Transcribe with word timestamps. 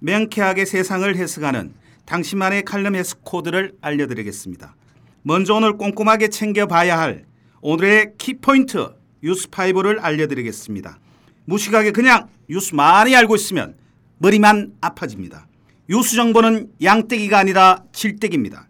명쾌하게 0.00 0.64
세상을 0.64 1.14
해석하는 1.16 1.74
당신만의 2.06 2.64
칼럼 2.64 2.96
해석 2.96 3.24
코드를 3.24 3.72
알려드리겠습니다. 3.80 4.74
먼저 5.22 5.54
오늘 5.54 5.76
꼼꼼하게 5.76 6.28
챙겨봐야 6.28 6.98
할 6.98 7.24
오늘의 7.60 8.14
키포인트 8.18 8.94
뉴스5를 9.22 9.98
알려드리겠습니다. 10.00 10.98
무식하게 11.44 11.92
그냥 11.92 12.28
뉴스 12.48 12.74
많이 12.74 13.14
알고 13.14 13.36
있으면 13.36 13.76
머리만 14.18 14.74
아파집니다. 14.80 15.46
뉴스 15.88 16.16
정보는 16.16 16.72
양떼기가 16.82 17.38
아니라 17.38 17.84
질떼기입니다. 17.92 18.66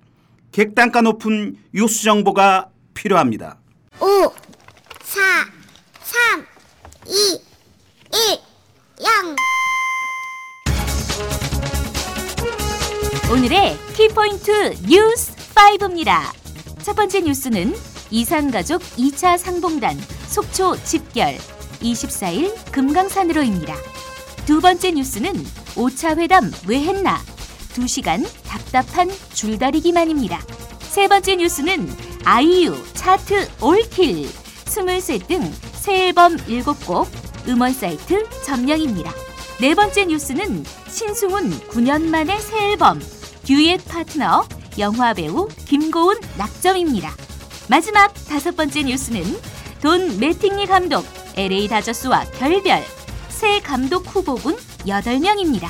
객단가 0.52 1.02
높은 1.02 1.56
뉴스 1.72 2.02
정보가 2.02 2.70
필요합니다. 2.94 3.58
5, 4.00 4.32
4, 5.02 5.20
3, 6.02 6.46
2, 7.06 7.40
1, 8.12 8.38
0. 9.00 9.36
오늘의 13.30 13.78
키포인트 13.94 14.74
뉴스 14.88 15.32
5입니다. 15.54 16.32
첫 16.82 16.96
번째 16.96 17.20
뉴스는 17.20 17.74
이산가족 18.10 18.82
2차 18.82 19.38
상봉단 19.38 19.96
속초 20.26 20.76
집결 20.82 21.36
24일 21.80 22.72
금강산으로입니다. 22.72 23.76
두 24.46 24.60
번째 24.60 24.92
뉴스는 24.92 25.32
5차 25.74 26.18
회담 26.18 26.50
왜 26.66 26.80
했나? 26.80 27.18
2시간 27.74 28.26
답답한 28.44 29.08
줄다리기만입니다. 29.32 30.40
세 30.80 31.06
번째 31.06 31.36
뉴스는 31.36 31.88
아이유 32.24 32.74
차트 32.94 33.48
올킬 33.60 34.28
23 34.66 35.18
등 35.28 35.70
새 35.80 36.08
앨범 36.08 36.36
7곡 36.36 37.06
음원 37.48 37.72
사이트 37.72 38.28
점령입니다. 38.44 39.10
네 39.60 39.74
번째 39.74 40.04
뉴스는 40.04 40.64
신승훈 40.88 41.50
9년 41.68 42.02
만의 42.04 42.38
새 42.38 42.72
앨범 42.72 43.00
듀엣 43.50 43.84
파트너 43.88 44.44
영화 44.78 45.12
배우 45.12 45.48
김고은 45.66 46.14
낙점입니다. 46.38 47.10
마지막 47.68 48.14
다섯 48.28 48.54
번째 48.54 48.84
뉴스는 48.84 49.22
돈 49.82 50.20
매팅리 50.20 50.66
감독 50.66 51.04
LA 51.36 51.66
다저스와 51.66 52.26
결별 52.38 52.80
새 53.28 53.58
감독 53.58 54.06
후보군 54.06 54.54
8명입니다. 54.86 55.68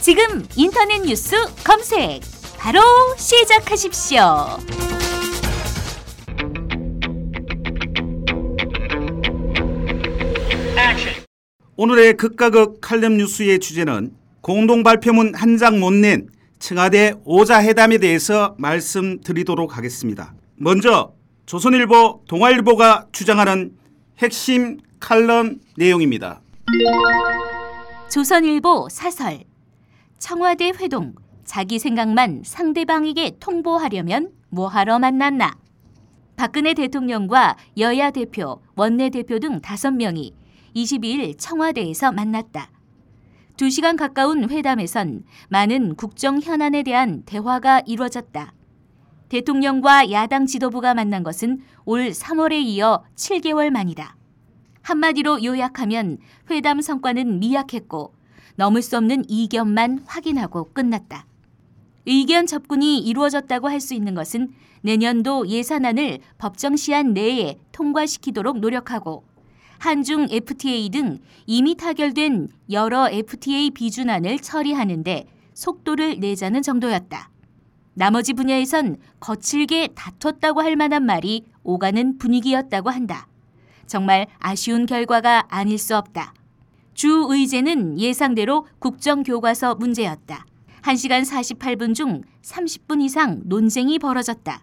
지금 0.00 0.42
인터넷 0.56 1.02
뉴스 1.02 1.36
검색 1.64 2.22
바로 2.56 2.80
시작하십시오. 3.18 4.56
오늘의 11.76 12.14
극과 12.16 12.50
극 12.50 12.80
칼럼 12.80 13.16
뉴스의 13.18 13.60
주제는 13.60 14.12
공동 14.40 14.82
발표문 14.82 15.34
한 15.34 15.56
장 15.58 15.78
못 15.80 15.92
낸 15.92 16.28
청와대 16.58 17.14
오자회담에 17.24 17.98
대해서 17.98 18.54
말씀드리도록 18.58 19.76
하겠습니다. 19.76 20.34
먼저 20.56 21.14
조선일보, 21.46 22.24
동아일보가 22.28 23.06
주장하는 23.12 23.76
핵심 24.18 24.78
칼럼 25.00 25.60
내용입니다. 25.76 26.40
조선일보 28.10 28.88
사설 28.90 29.44
청와대 30.18 30.72
회동 30.78 31.14
자기 31.44 31.78
생각만 31.78 32.42
상대방에게 32.44 33.36
통보하려면 33.40 34.32
뭐하러 34.50 34.98
만났나 34.98 35.56
박근혜 36.36 36.74
대통령과 36.74 37.56
여야 37.78 38.10
대표, 38.10 38.60
원내 38.76 39.10
대표 39.10 39.38
등 39.38 39.60
5명이 39.60 40.32
22일 40.76 41.34
청와대에서 41.38 42.12
만났다. 42.12 42.70
2시간 43.58 43.96
가까운 43.96 44.48
회담에선 44.48 45.24
많은 45.48 45.96
국정 45.96 46.40
현안에 46.40 46.84
대한 46.84 47.24
대화가 47.26 47.82
이루어졌다. 47.86 48.52
대통령과 49.28 50.12
야당 50.12 50.46
지도부가 50.46 50.94
만난 50.94 51.24
것은 51.24 51.60
올 51.84 52.10
3월에 52.10 52.52
이어 52.52 53.02
7개월 53.16 53.70
만이다. 53.70 54.16
한마디로 54.82 55.42
요약하면 55.42 56.18
회담 56.50 56.80
성과는 56.80 57.40
미약했고 57.40 58.14
넘을 58.54 58.80
수 58.80 58.96
없는 58.96 59.24
이견만 59.28 60.04
확인하고 60.06 60.70
끝났다. 60.72 61.26
의견 62.06 62.46
접근이 62.46 63.00
이루어졌다고 63.00 63.68
할 63.68 63.80
수 63.80 63.92
있는 63.92 64.14
것은 64.14 64.52
내년도 64.82 65.48
예산안을 65.48 66.20
법정 66.38 66.76
시한 66.76 67.12
내에 67.12 67.58
통과시키도록 67.72 68.60
노력하고 68.60 69.24
한중 69.78 70.26
FTA 70.30 70.90
등 70.90 71.18
이미 71.46 71.76
타결된 71.76 72.48
여러 72.70 73.08
FTA 73.08 73.70
비준안을 73.70 74.40
처리하는데 74.40 75.26
속도를 75.54 76.18
내자는 76.20 76.62
정도였다. 76.62 77.30
나머지 77.94 78.32
분야에선 78.32 78.96
거칠게 79.18 79.88
다퉜다고 79.94 80.60
할 80.60 80.76
만한 80.76 81.04
말이 81.04 81.44
오가는 81.64 82.18
분위기였다고 82.18 82.90
한다. 82.90 83.26
정말 83.86 84.26
아쉬운 84.38 84.86
결과가 84.86 85.46
아닐 85.48 85.78
수 85.78 85.96
없다. 85.96 86.34
주 86.94 87.26
의제는 87.28 87.98
예상대로 87.98 88.66
국정교과서 88.78 89.76
문제였다. 89.76 90.46
1시간 90.82 91.24
48분 91.24 91.94
중 91.94 92.22
30분 92.42 93.02
이상 93.02 93.42
논쟁이 93.44 93.98
벌어졌다. 93.98 94.62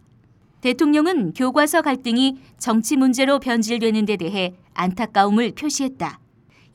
대통령은 0.65 1.33
교과서 1.33 1.83
갈등이 1.83 2.39
정치 2.57 2.97
문제로 2.97 3.37
변질되는 3.37 4.03
데 4.07 4.17
대해 4.17 4.55
안타까움을 4.73 5.51
표시했다. 5.51 6.19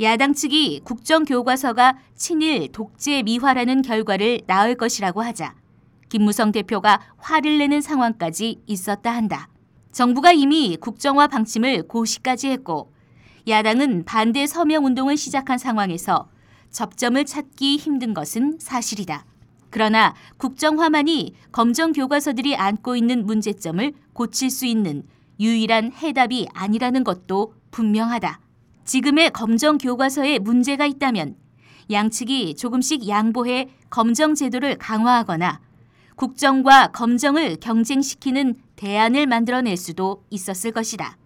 야당 0.01 0.33
측이 0.33 0.83
국정 0.85 1.25
교과서가 1.25 1.99
친일 2.15 2.71
독재 2.71 3.25
미화라는 3.25 3.83
결과를 3.83 4.43
낳을 4.47 4.77
것이라고 4.77 5.23
하자 5.23 5.57
김무성 6.09 6.53
대표가 6.53 7.01
화를 7.17 7.59
내는 7.59 7.81
상황까지 7.81 8.61
있었다 8.65 9.11
한다. 9.11 9.49
정부가 9.91 10.31
이미 10.31 10.77
국정화 10.77 11.27
방침을 11.27 11.89
고시까지 11.89 12.49
했고 12.49 12.93
야당은 13.49 14.05
반대 14.05 14.47
서명 14.47 14.87
운동을 14.87 15.17
시작한 15.17 15.59
상황에서 15.59 16.31
접점을 16.71 17.25
찾기 17.25 17.77
힘든 17.77 18.15
것은 18.15 18.59
사실이다. 18.61 19.25
그러나 19.71 20.15
국정 20.37 20.81
화만이 20.81 21.35
검정 21.53 21.93
교과서들이 21.93 22.57
안고 22.57 22.97
있는 22.97 23.25
문제점을 23.25 23.93
고칠 24.13 24.51
수 24.51 24.67
있는 24.67 25.05
유일한 25.39 25.93
해답이 25.93 26.49
아니라는 26.53 27.05
것도 27.05 27.55
분명하다. 27.71 28.41
지금의 28.85 29.31
검정 29.31 29.79
교과서에 29.79 30.41
문제가 30.41 30.87
있다면 30.87 31.37
양측이 31.91 32.55
조금씩 32.57 33.09
양보해 33.09 33.69
검정 33.89 34.35
제도를 34.35 34.77
강화하거나 34.77 35.61
국정과 36.17 36.89
검정을 36.89 37.57
경쟁시키는 37.61 38.57
대안을 38.77 39.27
만들어낼 39.27 39.77
수도 39.77 40.25
있었을 40.31 40.73
것이다. 40.73 41.17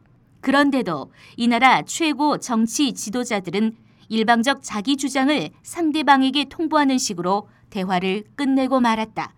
그런데도 0.40 1.10
이 1.36 1.48
나라 1.48 1.82
최고 1.82 2.38
정치 2.38 2.92
지도자들은 2.92 3.76
일방적 4.08 4.62
자기 4.62 4.96
주장을 4.96 5.50
상대방에게 5.62 6.44
통보하는 6.44 6.98
식으로 6.98 7.48
대화를 7.74 8.22
끝내고 8.36 8.78
말았다. 8.78 9.34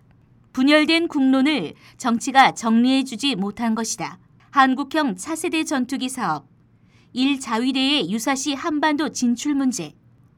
분열된 0.53 1.09
국론을 1.09 1.73
정치가 1.97 2.53
정리해주지 2.53 3.35
못한 3.37 3.75
것이다. 3.75 4.19
한국형 4.50 5.17
차세대 5.17 5.65
전투기 5.65 6.09
사업, 6.11 6.47
1자위대의 7.15 8.11
유사시 8.11 8.55
한반도 8.55 9.09
진출 9.11 9.55
문제, 9.55 9.94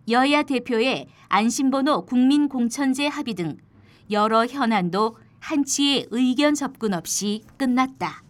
여야 0.08 0.44
대표의 0.44 1.08
안심번호 1.28 2.06
국민공천제 2.06 3.08
합의 3.08 3.34
등 3.34 3.56
여러 4.10 4.46
현안도 4.46 5.16
한치의 5.40 6.06
의견 6.10 6.54
접근 6.54 6.94
없이 6.94 7.42
끝났다. 7.56 8.22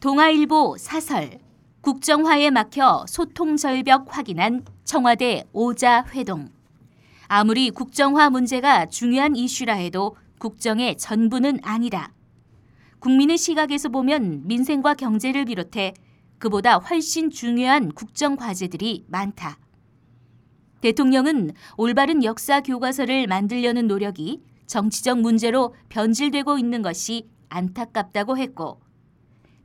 동아일보 0.00 0.76
사설 0.78 1.38
국정화에 1.80 2.50
막혀 2.50 3.04
소통 3.08 3.56
절벽 3.56 4.16
확인한 4.16 4.64
청와대 4.84 5.44
오자 5.52 6.04
회동. 6.14 6.57
아무리 7.30 7.70
국정화 7.70 8.30
문제가 8.30 8.86
중요한 8.86 9.36
이슈라 9.36 9.74
해도 9.74 10.16
국정의 10.38 10.96
전부는 10.96 11.58
아니다. 11.62 12.14
국민의 13.00 13.36
시각에서 13.36 13.90
보면 13.90 14.46
민생과 14.46 14.94
경제를 14.94 15.44
비롯해 15.44 15.92
그보다 16.38 16.78
훨씬 16.78 17.28
중요한 17.28 17.92
국정 17.92 18.34
과제들이 18.36 19.04
많다. 19.08 19.58
대통령은 20.80 21.50
올바른 21.76 22.24
역사 22.24 22.62
교과서를 22.62 23.26
만들려는 23.26 23.88
노력이 23.88 24.40
정치적 24.66 25.20
문제로 25.20 25.74
변질되고 25.90 26.56
있는 26.56 26.80
것이 26.80 27.28
안타깝다고 27.50 28.38
했고 28.38 28.80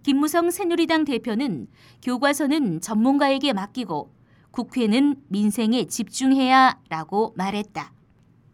김무성 0.03 0.51
새누리당 0.51 1.05
대표는 1.05 1.67
교과서는 2.01 2.81
전문가에게 2.81 3.53
맡기고 3.53 4.11
국회는 4.53 5.15
민생에 5.29 5.85
집중해야 5.85 6.79
라고 6.87 7.33
말했다. 7.35 7.91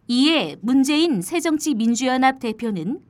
이에 0.07 0.56
문재인 0.62 1.22
새정치민주연합 1.22 2.40
대표는 2.40 3.01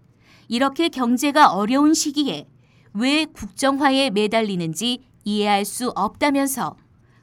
이렇게 0.48 0.90
경제가 0.90 1.54
어려운 1.54 1.94
시기에 1.94 2.48
왜 2.96 3.26
국정화에 3.26 4.10
매달리는지 4.10 5.04
이해할 5.24 5.66
수 5.66 5.90
없다면서 5.90 6.78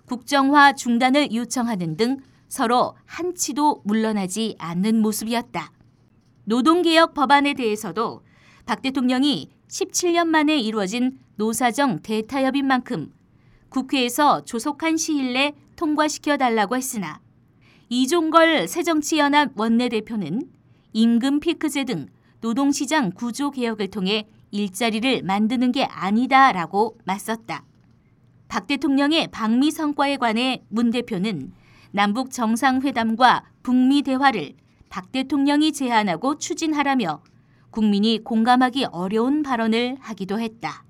국정화 0.06 0.74
중단을 0.74 1.34
요청하는 1.34 1.96
등 1.96 2.18
서로 2.48 2.94
한치도 3.04 3.82
물러나지 3.84 4.54
않는 4.58 5.02
모습이었다. 5.02 5.72
노동개혁 6.44 7.12
법안에 7.12 7.54
대해서도 7.54 8.22
박 8.66 8.82
대통령이 8.82 9.50
17년 9.66 10.28
만에 10.28 10.60
이루어진 10.60 11.18
노사정 11.34 12.02
대타협인 12.02 12.68
만큼 12.68 13.12
국회에서 13.68 14.44
조속한 14.44 14.96
시일 14.96 15.32
내 15.32 15.54
통과시켜 15.76 16.36
달라고 16.36 16.76
했으나 16.76 17.20
이종걸 17.88 18.66
새정치연합 18.68 19.58
원내대표는 19.58 20.42
임금 20.92 21.40
피크제 21.40 21.84
등 21.84 22.06
노동시장 22.40 23.10
구조 23.10 23.50
개혁을 23.50 23.88
통해 23.88 24.26
일자리를 24.50 25.22
만드는 25.22 25.72
게 25.72 25.84
아니다라고 25.84 26.98
맞섰다. 27.04 27.64
박 28.48 28.66
대통령의 28.66 29.28
방미 29.28 29.70
성과에 29.70 30.16
관해 30.16 30.62
문 30.68 30.90
대표는 30.90 31.52
남북 31.90 32.30
정상회담과 32.30 33.44
북미 33.62 34.02
대화를 34.02 34.54
박 34.88 35.10
대통령이 35.12 35.72
제안하고 35.72 36.38
추진하라며 36.38 37.22
국민이 37.70 38.20
공감하기 38.22 38.86
어려운 38.86 39.42
발언을 39.42 39.96
하기도 40.00 40.40
했다. 40.40 40.84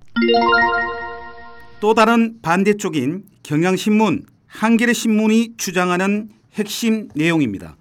또 1.79 1.93
다른 1.93 2.41
반대쪽인 2.41 3.27
경향신문, 3.43 4.25
한겨레 4.47 4.95
신문이 4.95 5.57
주장하는 5.59 6.31
핵심 6.55 7.09
내용입니다. 7.15 7.77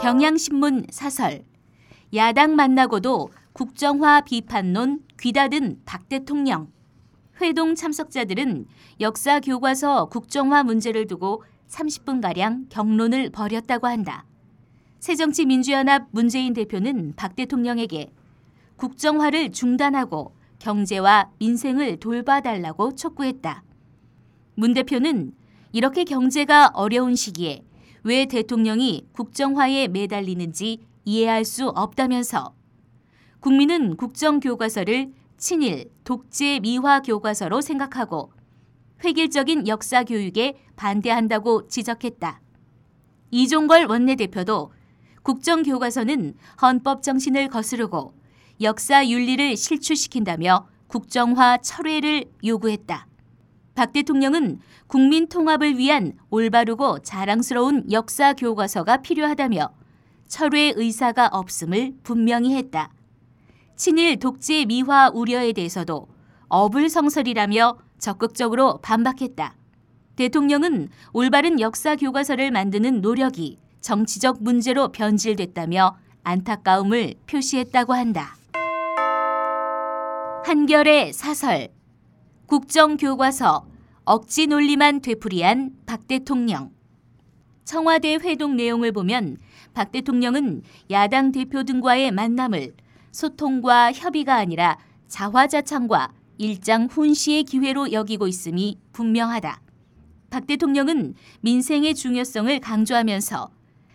경향신문 0.00 0.86
사설 0.90 1.42
야당 2.14 2.54
만나고도 2.54 3.30
국정화 3.52 4.20
비판론 4.20 5.00
귀다든 5.18 5.80
박 5.84 6.08
대통령 6.08 6.68
회동 7.40 7.74
참석자들은 7.74 8.66
역사 9.00 9.40
교과서 9.40 10.06
국정화 10.06 10.62
문제를 10.62 11.08
두고 11.08 11.42
30분가량 11.68 12.68
경론을 12.68 13.30
벌였다고 13.30 13.88
한다. 13.88 14.24
새정치민주연합 15.00 16.06
문재인 16.12 16.54
대표는 16.54 17.14
박 17.16 17.34
대통령에게 17.34 18.12
국정화를 18.76 19.50
중단하고 19.50 20.32
경제와 20.58 21.30
민생을 21.38 21.98
돌봐달라고 21.98 22.94
촉구했다. 22.94 23.62
문 24.54 24.74
대표는 24.74 25.32
이렇게 25.72 26.04
경제가 26.04 26.70
어려운 26.74 27.14
시기에 27.14 27.62
왜 28.04 28.26
대통령이 28.26 29.08
국정화에 29.12 29.88
매달리는지 29.88 30.80
이해할 31.04 31.44
수 31.44 31.68
없다면서 31.68 32.54
국민은 33.40 33.96
국정교과서를 33.96 35.12
친일, 35.36 35.90
독재, 36.04 36.60
미화 36.60 37.00
교과서로 37.00 37.60
생각하고 37.60 38.32
획일적인 39.04 39.68
역사 39.68 40.04
교육에 40.04 40.56
반대한다고 40.76 41.68
지적했다. 41.68 42.40
이종걸 43.30 43.86
원내대표도 43.86 44.72
국정교과서는 45.22 46.34
헌법 46.62 47.02
정신을 47.02 47.48
거스르고 47.48 48.14
역사 48.60 49.06
윤리를 49.06 49.56
실추시킨다며 49.56 50.66
국정화 50.86 51.58
철회를 51.58 52.26
요구했다. 52.44 53.06
박 53.74 53.92
대통령은 53.92 54.60
국민 54.86 55.28
통합을 55.28 55.76
위한 55.76 56.12
올바르고 56.30 57.00
자랑스러운 57.00 57.90
역사 57.90 58.32
교과서가 58.32 58.98
필요하다며 58.98 59.70
철회 60.28 60.72
의사가 60.76 61.28
없음을 61.32 61.94
분명히 62.04 62.54
했다. 62.54 62.90
친일 63.74 64.20
독재 64.20 64.66
미화 64.66 65.10
우려에 65.12 65.52
대해서도 65.52 66.06
어불성설이라며 66.48 67.78
적극적으로 67.98 68.78
반박했다. 68.78 69.56
대통령은 70.14 70.88
올바른 71.12 71.58
역사 71.58 71.96
교과서를 71.96 72.52
만드는 72.52 73.00
노력이 73.00 73.58
정치적 73.80 74.42
문제로 74.42 74.92
변질됐다며 74.92 75.96
안타까움을 76.22 77.14
표시했다고 77.26 77.92
한다. 77.94 78.36
한결의 80.44 81.14
사설 81.14 81.70
국정교과서 82.44 83.66
억지 84.04 84.46
논리만 84.46 85.00
되풀이한 85.00 85.70
박 85.86 86.06
대통령 86.06 86.70
청와대 87.64 88.16
회동 88.16 88.54
내용을 88.54 88.92
보면 88.92 89.38
박 89.72 89.90
대통령은 89.90 90.60
야당 90.90 91.32
대표 91.32 91.62
등과의 91.62 92.10
만남을 92.10 92.74
소통과 93.10 93.90
협의가 93.90 94.34
아니라 94.34 94.76
자화자찬과 95.08 96.12
일장 96.36 96.88
훈시의 96.90 97.44
기회로 97.44 97.92
여기고 97.92 98.28
있음이 98.28 98.78
분명하다. 98.92 99.62
박 100.28 100.46
대통령은 100.46 101.14
민생의 101.40 101.94
중요성을 101.94 102.60
강조하면서 102.60 103.50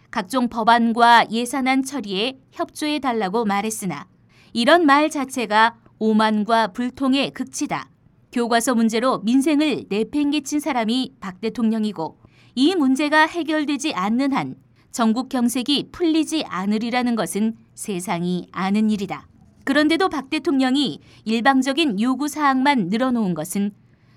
각종 0.10 0.50
법안과 0.50 1.28
예산안 1.30 1.84
처리에 1.84 2.40
협조해 2.54 2.98
달라고 2.98 3.46
말했으나 3.46 4.08
이런 4.54 4.88
말 4.88 5.12
자체가 5.12 5.76
오만과 6.00 6.68
불통의 6.68 7.32
극치다. 7.32 7.90
교과서 8.32 8.74
문제로 8.74 9.20
민생을 9.20 9.86
내팽개친 9.90 10.62
사람이 10.62 11.16
박 11.20 11.42
대통령이고 11.42 12.18
이 12.56 12.76
문제가 12.76 13.26
해결되지 13.26 13.94
않는 13.94 14.32
한 14.32 14.56
전국 14.92 15.30
경색이 15.30 15.90
풀리지 15.92 16.46
않으리라는 16.48 17.16
것은 17.16 17.58
세상이 17.76 18.48
아는 18.52 18.90
일이다. 18.90 19.28
그런데도 19.66 20.10
박 20.10 20.30
대통령이 20.30 21.02
일방적인 21.26 22.00
요구 22.00 22.28
사항만 22.28 22.88
늘어놓은 22.88 23.34
것은 23.34 23.72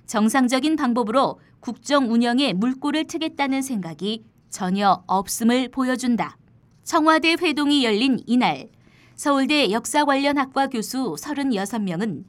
정상적인 0.07 0.77
방법으로 0.77 1.41
국정 1.61 2.13
운영에 2.13 2.53
물꼬를 2.53 3.05
트겠다는 3.07 3.61
생각이 3.61 4.25
전혀 4.51 5.03
없음을 5.07 5.69
보여준다. 5.69 6.37
청와대 6.85 7.37
회동이 7.41 7.85
열린 7.85 8.21
이날 8.27 8.69
서울대 9.23 9.71
역사 9.71 10.05
관련 10.05 10.37
학과 10.37 10.67
교수 10.67 11.15
36명은 11.17 12.25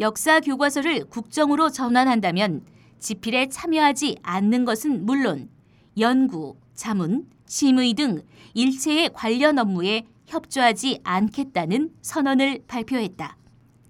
역사 0.00 0.40
교과서를 0.40 1.04
국정으로 1.10 1.68
전환한다면 1.68 2.62
집필에 2.98 3.50
참여하지 3.50 4.16
않는 4.22 4.64
것은 4.64 5.04
물론 5.04 5.50
연구, 5.98 6.56
자문, 6.72 7.26
심의 7.44 7.92
등 7.92 8.22
일체의 8.54 9.10
관련 9.12 9.58
업무에 9.58 10.06
협조하지 10.24 11.00
않겠다는 11.04 11.90
선언을 12.00 12.62
발표했다. 12.66 13.36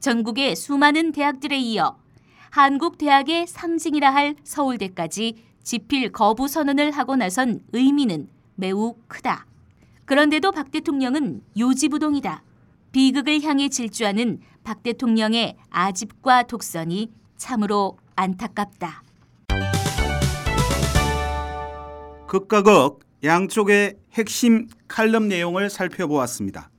전국의 0.00 0.56
수많은 0.56 1.12
대학들에 1.12 1.56
이어 1.60 1.96
한국 2.50 2.98
대학의 2.98 3.46
상징이라 3.46 4.12
할 4.12 4.34
서울대까지 4.42 5.44
집필 5.62 6.10
거부 6.10 6.48
선언을 6.48 6.90
하고 6.90 7.14
나선 7.14 7.60
의미는 7.72 8.26
매우 8.56 8.96
크다. 9.06 9.46
그런데도 10.06 10.50
박 10.50 10.72
대통령은 10.72 11.42
요지부동이다. 11.56 12.47
비극을 12.98 13.42
향해 13.44 13.68
질주하는 13.68 14.40
박 14.64 14.82
대통령의 14.82 15.56
아집과 15.70 16.48
독선이 16.48 17.12
참으로 17.36 17.96
안타깝다. 18.16 19.04
극과 22.26 22.62
극 22.62 22.98
양쪽의 23.22 23.94
핵심 24.14 24.66
칼럼 24.88 25.28
내용을 25.28 25.70
살펴보았습니다. 25.70 26.70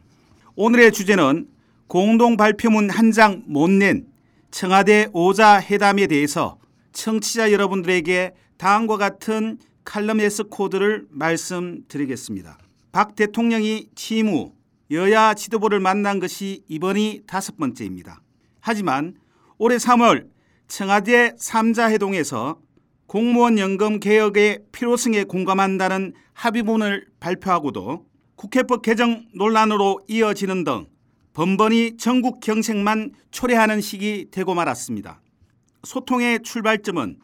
오늘의 0.57 0.91
주제는 0.91 1.47
공동 1.87 2.35
발표문 2.35 2.89
한 2.89 3.13
장 3.13 3.43
못 3.47 3.69
낸 3.69 4.05
청와대 4.51 5.07
오자 5.13 5.61
회담에 5.61 6.07
대해서 6.07 6.57
청취자 6.91 7.53
여러분들에게 7.53 8.33
다음과 8.57 8.97
같은 8.97 9.57
칼럼 9.85 10.19
S 10.19 10.43
코드를 10.49 11.07
말씀드리겠습니다. 11.11 12.57
박 12.91 13.15
대통령이 13.15 13.87
취임 13.95 14.27
후 14.27 14.58
여야 14.91 15.35
지도부를 15.35 15.79
만난 15.79 16.19
것이 16.19 16.63
이번이 16.67 17.21
다섯 17.27 17.57
번째입니다. 17.57 18.21
하지만 18.59 19.15
올해 19.59 19.77
3월 19.77 20.27
청와대 20.67 21.33
3자 21.35 21.91
회동에서 21.91 22.59
공무원 23.05 23.59
연금 23.59 23.99
개혁의 23.99 24.59
필요성에 24.71 25.25
공감한다는 25.25 26.13
합의문을 26.33 27.07
발표하고도 27.19 28.05
국회법 28.35 28.81
개정 28.81 29.25
논란으로 29.35 30.01
이어지는 30.07 30.63
등 30.63 30.87
번번이 31.33 31.97
전국 31.97 32.39
경색만 32.39 33.13
초래하는 33.31 33.81
시기 33.81 34.27
되고 34.31 34.55
말았습니다. 34.55 35.21
소통의 35.83 36.41
출발점은 36.41 37.19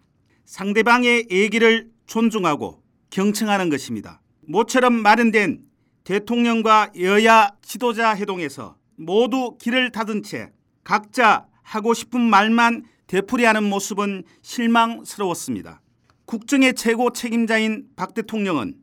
상대방의 0.45 1.27
얘기를 1.31 1.89
존중하고 2.05 2.81
경청하는 3.09 3.69
것입니다. 3.69 4.21
모처럼 4.47 4.93
마련된 4.93 5.64
대통령과 6.05 6.91
여야 6.99 7.49
지도자 7.61 8.15
회동에서 8.15 8.77
모두 8.95 9.57
길을 9.59 9.91
닫은 9.91 10.23
채 10.23 10.51
각자 10.83 11.47
하고 11.63 11.93
싶은 11.93 12.21
말만 12.21 12.85
되풀이하는 13.07 13.63
모습은 13.63 14.23
실망스러웠습니다. 14.41 15.81
국정의 16.25 16.75
최고 16.75 17.11
책임자인 17.11 17.87
박 17.95 18.13
대통령은 18.13 18.75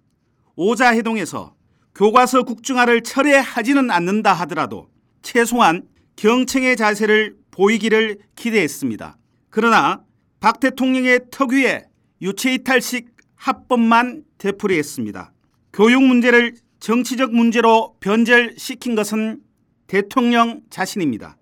오자 0.57 0.95
회동에서 0.95 1.55
교과서 1.95 2.43
국정화를 2.43 3.03
철회하지는 3.03 3.91
않는다 3.91 4.33
하더라도 4.33 4.89
최소한 5.23 5.87
경청의 6.17 6.77
자세를 6.77 7.37
보이기를 7.53 8.19
기대했습니다. 8.35 9.17
그러나 9.49 10.03
박 10.41 10.59
대통령의 10.59 11.21
특유의 11.31 11.85
유체이탈식 12.21 13.15
합법만 13.37 14.25
되풀이했습니다. 14.39 15.33
교육 15.73 16.03
문제를 16.03 16.55
정치적 16.83 17.33
문제로 17.33 17.95
변절시킨 18.01 18.97
것은 18.97 19.41
대통령 19.87 20.63
자신입니다. 20.69 21.37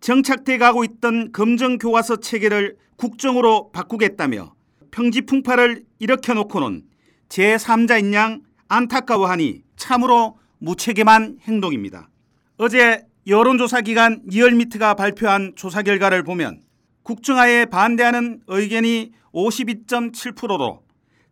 정착돼 0.00 0.58
가고 0.58 0.84
있던 0.84 1.32
검정 1.32 1.78
교과서 1.78 2.16
체계를 2.16 2.76
국정으로 2.96 3.70
바꾸겠다며 3.72 4.54
평지 4.90 5.22
풍파를 5.22 5.84
일으켜 5.98 6.34
놓고는 6.34 6.82
제3자인 7.30 8.12
양 8.12 8.42
안타까워하니 8.68 9.62
참으로 9.76 10.36
무책임한 10.58 11.38
행동입니다. 11.40 12.10
어제 12.58 13.06
여론조사 13.26 13.80
기관 13.80 14.20
리얼미트가 14.26 14.92
발표한 14.92 15.54
조사 15.56 15.80
결과를 15.80 16.22
보면 16.22 16.60
국정화에 17.02 17.64
반대하는 17.64 18.42
의견이 18.46 19.12
52.7%로 19.32 20.82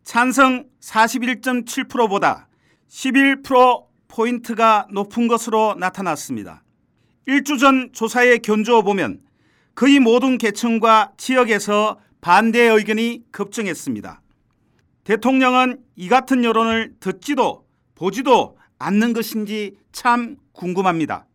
찬성 0.03 0.65
41.7%보다 0.79 2.47
11%포인트가 2.91 4.87
높은 4.91 5.27
것으로 5.27 5.75
나타났습니다. 5.79 6.63
일주 7.25 7.57
전 7.57 7.89
조사에 7.93 8.39
견주어 8.39 8.81
보면 8.81 9.21
거의 9.75 9.99
모든 9.99 10.37
계층과 10.37 11.13
지역에서 11.17 11.99
반대 12.19 12.59
의견이 12.63 13.23
급증했습니다. 13.31 14.21
대통령은 15.05 15.79
이 15.95 16.09
같은 16.09 16.43
여론을 16.43 16.95
듣지도 16.99 17.65
보지도 17.95 18.57
않는 18.77 19.13
것인지 19.13 19.77
참 19.91 20.35
궁금합니다. 20.51 21.25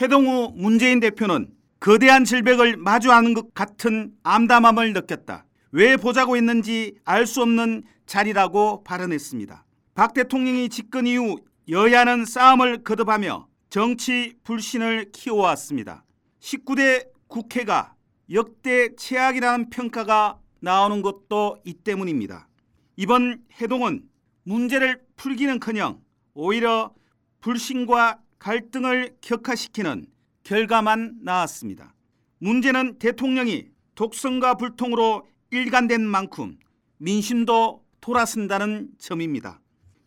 해동 0.00 0.26
후 0.26 0.52
문재인 0.56 1.00
대표는 1.00 1.48
거대한 1.78 2.24
질병을 2.24 2.78
마주하는 2.78 3.34
것 3.34 3.52
같은 3.52 4.12
암담함을 4.22 4.94
느꼈다. 4.94 5.44
왜 5.72 5.96
보자고 5.96 6.36
했는지 6.36 6.94
알 7.04 7.26
수 7.26 7.42
없는 7.42 7.82
자리라고 8.06 8.82
발언했습니다. 8.84 9.64
박 9.94 10.12
대통령이 10.12 10.70
집권 10.70 11.06
이후 11.06 11.36
여야는 11.68 12.24
싸움을 12.24 12.82
거듭하며 12.82 13.46
정치 13.70 14.34
불신을 14.42 15.12
키워왔습니다. 15.12 16.04
19대 16.40 17.06
국회가 17.28 17.94
역대 18.32 18.94
최악이라는 18.96 19.70
평가가 19.70 20.40
나오는 20.58 21.00
것도 21.00 21.58
이 21.64 21.74
때문입니다. 21.74 22.48
이번 22.96 23.44
해동은 23.60 24.02
문제를 24.42 25.00
풀기는커녕 25.14 26.02
오히려 26.34 26.92
불신과 27.40 28.18
갈등을 28.40 29.14
격화시키는 29.20 30.06
결과만 30.42 31.18
나왔습니다. 31.22 31.94
문제는 32.38 32.98
대통령이 32.98 33.68
독선과 33.94 34.54
불통으로 34.54 35.28
일관된 35.52 36.04
만큼 36.04 36.58
민심도 36.98 37.84
돌아선다는 38.00 38.88
점입니다. 38.98 39.60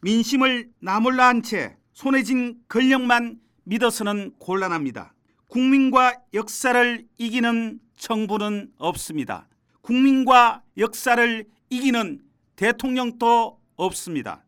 민심을 0.07 0.69
나몰라 0.79 1.27
한 1.27 1.41
채 1.43 1.75
손에 1.91 2.23
쥔 2.23 2.55
권력만 2.69 3.41
믿어서는 3.65 4.35
곤란합니다. 4.39 5.13
국민과 5.49 6.21
역사를 6.33 7.05
이기는 7.17 7.79
정부는 7.97 8.71
없습니다. 8.77 9.49
국민과 9.81 10.63
역사를 10.77 11.45
이기는 11.69 12.21
대통령도 12.55 13.59
없습니다. 13.75 14.45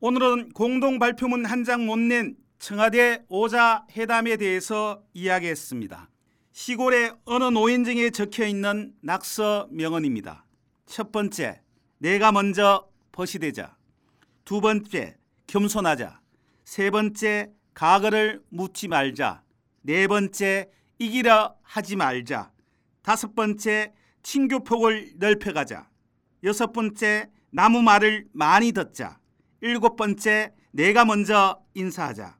오늘은 0.00 0.52
공동 0.52 0.98
발표문 0.98 1.44
한 1.44 1.62
장 1.62 1.84
못 1.84 1.98
낸 1.98 2.36
청와대 2.58 3.22
오자 3.28 3.84
회담에 3.94 4.38
대해서 4.38 5.02
이야기했습니다. 5.12 6.08
시골의 6.52 7.16
어느 7.26 7.44
노인증에 7.44 8.08
적혀 8.08 8.46
있는 8.46 8.94
낙서 9.02 9.68
명언입니다. 9.72 10.46
첫 10.86 11.12
번째, 11.12 11.60
내가 11.98 12.32
먼저 12.32 12.88
벗이 13.12 13.38
되자. 13.40 13.76
두 14.50 14.60
번째, 14.60 15.16
겸손하자. 15.46 16.20
세 16.64 16.90
번째, 16.90 17.52
과거를 17.72 18.42
묻지 18.48 18.88
말자. 18.88 19.44
네 19.82 20.08
번째, 20.08 20.68
이기려 20.98 21.54
하지 21.62 21.94
말자. 21.94 22.50
다섯 23.00 23.36
번째, 23.36 23.92
친교폭을 24.24 25.12
넓혀가자. 25.18 25.88
여섯 26.42 26.72
번째, 26.72 27.30
나무 27.50 27.80
말을 27.80 28.26
많이 28.32 28.72
듣자. 28.72 29.20
일곱 29.60 29.94
번째, 29.94 30.52
내가 30.72 31.04
먼저 31.04 31.62
인사하자. 31.74 32.36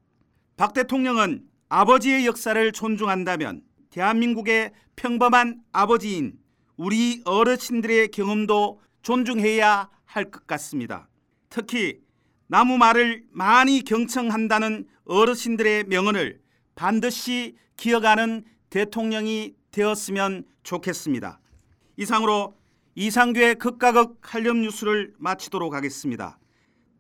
박 0.57 0.73
대통령은 0.73 1.45
아버지의 1.69 2.27
역사를 2.27 2.73
존중한다면 2.73 3.63
대한민국의 3.91 4.73
평범한 4.97 5.63
아버지인 5.71 6.41
우리 6.77 7.23
어르신들의 7.25 8.09
경험도 8.09 8.81
존중해야 9.03 9.89
할 10.07 10.33
것 10.33 10.45
같습니다. 10.49 11.10
특히 11.51 12.01
나무 12.47 12.79
말을 12.79 13.25
많이 13.31 13.83
경청한다는 13.83 14.89
어르신들의 15.05 15.85
명언을 15.85 16.41
반드시 16.75 17.57
기억하는 17.77 18.45
대통령이 18.71 19.55
되었으면 19.71 20.45
좋겠습니다. 20.63 21.41
이상으로 21.97 22.57
이상규의 22.95 23.57
극과 23.57 23.93
극 23.93 24.19
칼럼 24.21 24.63
뉴스를 24.63 25.13
마치도록 25.19 25.75
하겠습니다. 25.75 26.39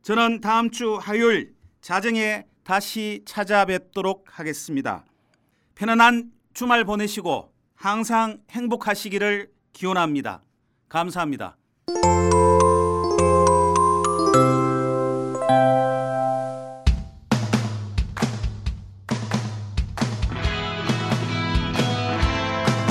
저는 0.02 0.40
다음 0.40 0.70
주 0.70 0.96
화요일 0.96 1.54
자정에 1.80 2.44
다시 2.62 3.22
찾아뵙도록 3.24 4.38
하겠습니다. 4.38 5.04
편안한 5.74 6.30
주말 6.52 6.84
보내시고 6.84 7.52
항상 7.74 8.38
행복하시기를 8.50 9.50
기원합니다. 9.72 10.42
감사합니다. 10.88 11.56